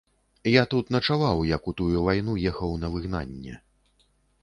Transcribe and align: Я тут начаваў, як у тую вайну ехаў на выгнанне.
Я 0.51 0.63
тут 0.71 0.89
начаваў, 0.95 1.43
як 1.51 1.69
у 1.73 1.75
тую 1.83 1.97
вайну 2.09 2.33
ехаў 2.55 2.77
на 2.85 2.95
выгнанне. 2.97 3.63